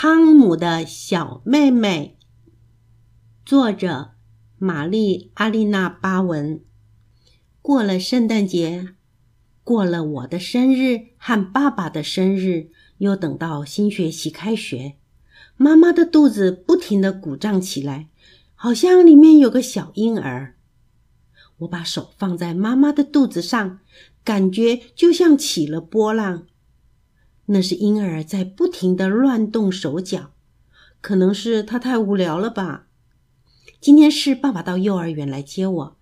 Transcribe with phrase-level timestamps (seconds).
[0.00, 2.16] 汤姆的小妹妹，
[3.44, 4.12] 作者
[4.56, 6.62] 玛丽·阿丽娜·巴文。
[7.60, 8.90] 过了圣诞节，
[9.64, 14.94] 过了我的生日和爸爸的生日，又等到新学期开学，
[15.56, 18.08] 妈妈的肚子不停地鼓胀起来，
[18.54, 20.54] 好像里面有个小婴儿。
[21.56, 23.80] 我把手放在妈妈的肚子上，
[24.22, 26.46] 感觉就像起了波浪。
[27.50, 30.32] 那是婴儿在不停的乱动手脚，
[31.00, 32.88] 可能是他太无聊了吧。
[33.80, 35.96] 今天是爸爸到幼儿园来接我，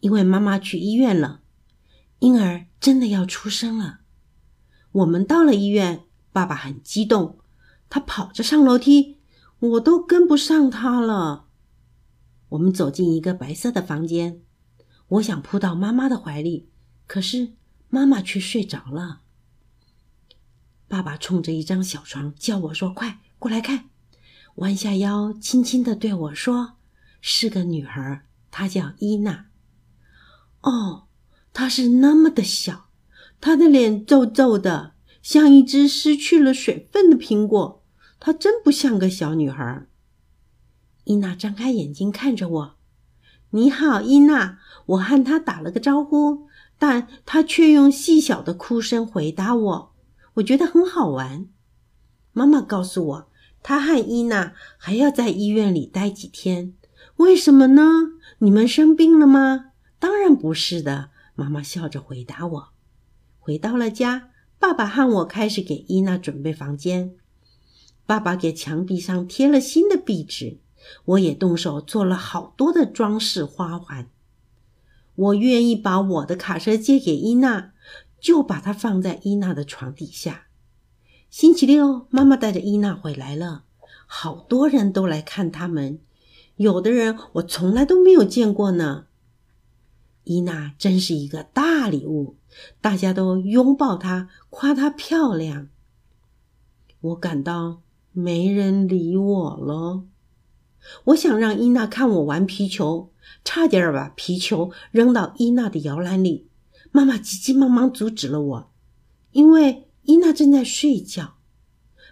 [0.00, 1.42] 因为妈妈去医院了。
[2.20, 4.00] 婴儿真的要出生了。
[4.92, 7.40] 我们到了医院，爸爸很激动，
[7.90, 9.18] 他跑着上楼梯，
[9.58, 11.48] 我都跟不上他了。
[12.50, 14.40] 我们走进一个白色的房间，
[15.08, 16.70] 我想扑到妈妈的怀里，
[17.06, 17.52] 可是
[17.90, 19.20] 妈妈却睡着了。
[20.88, 23.90] 爸爸冲着一张小床叫我说：“快过来看！”
[24.56, 26.74] 弯下腰，轻轻的对我说
[27.20, 29.46] ：“是个女孩，她叫伊娜。”
[30.62, 31.08] 哦，
[31.52, 32.86] 她是那么的小，
[33.40, 37.82] 她的脸皱皱的，像一只失去了水分的苹果。
[38.20, 39.86] 她真不像个小女孩。
[41.04, 42.76] 伊娜张开眼睛看着我
[43.50, 46.46] ：“你好，伊娜。”我和她打了个招呼，
[46.78, 49.95] 但她却用细小的哭声回答我。
[50.36, 51.48] 我觉得很好玩。
[52.32, 53.28] 妈妈告诉我，
[53.62, 56.74] 她和伊娜还要在医院里待几天。
[57.16, 57.82] 为什么呢？
[58.38, 59.72] 你们生病了吗？
[59.98, 61.10] 当然不是的。
[61.34, 62.68] 妈妈笑着回答我。
[63.38, 67.14] 回到了家，爸爸和我开始给伊娜准备房间。
[68.04, 70.58] 爸爸给墙壁上贴了新的壁纸，
[71.04, 74.08] 我也动手做了好多的装饰花环。
[75.14, 77.72] 我愿意把我的卡车借给伊娜。
[78.20, 80.46] 就把它放在伊娜的床底下。
[81.30, 83.64] 星期六，妈妈带着伊娜回来了，
[84.06, 86.00] 好多人都来看他们，
[86.56, 89.06] 有的人我从来都没有见过呢。
[90.24, 92.36] 伊娜真是一个大礼物，
[92.80, 95.68] 大家都拥抱她，夸她漂亮。
[97.00, 97.82] 我感到
[98.12, 100.04] 没人理我了。
[101.04, 103.12] 我想让伊娜看我玩皮球，
[103.44, 106.48] 差点把皮球扔到伊娜的摇篮里。
[106.92, 108.72] 妈妈急急忙忙阻止了我，
[109.32, 111.36] 因为伊娜正在睡觉。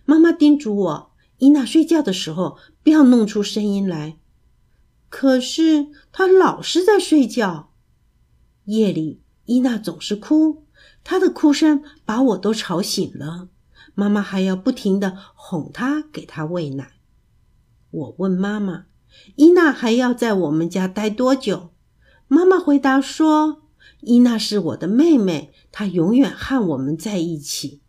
[0.04, 4.18] 妈妈叮嘱我，伊娜睡觉的时候不要弄出声音来。
[5.08, 7.72] 可是她老是在睡觉。
[8.64, 10.66] 夜里，伊娜总是哭，
[11.02, 13.48] 她的哭声把我都吵醒了。
[13.94, 16.92] 妈妈还要不停的哄她，给她喂奶。
[17.90, 18.86] 我问妈妈
[19.36, 21.70] ：“伊娜还要在我们家待多久？”
[22.28, 23.63] 妈妈回答说。
[24.04, 27.80] 伊娜是我的妹妹，她永远和我们在一起。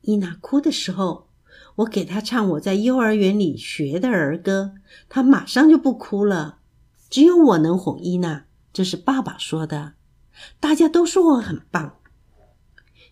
[0.00, 1.28] 伊娜哭的时候，
[1.76, 4.74] 我给她唱我在幼儿园里学的儿歌，
[5.08, 6.58] 她马上就不哭了。
[7.10, 9.94] 只有我能哄伊娜，这是爸爸说的。
[10.58, 11.98] 大家都说我很棒。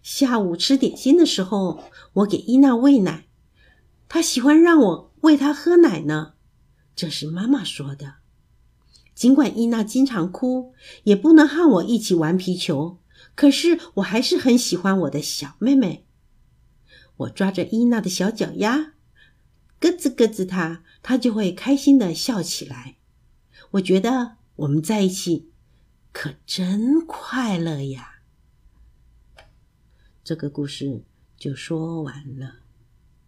[0.02, 1.84] 下午吃点心的时候，
[2.14, 3.26] 我给伊娜喂奶，
[4.08, 6.32] 她喜欢让我喂她喝奶呢，
[6.96, 8.19] 这是妈妈说的。
[9.20, 10.72] 尽管伊娜经常哭，
[11.04, 13.00] 也不能和我一起玩皮球，
[13.34, 16.06] 可是我还是很喜欢我的小妹妹。
[17.18, 18.94] 我抓着伊娜的小脚丫，
[19.78, 22.96] 咯吱咯吱她，她就会开心的笑起来。
[23.72, 25.50] 我觉得我们在一起
[26.12, 28.22] 可真快乐呀！
[30.24, 31.04] 这个故事
[31.36, 32.60] 就说完了。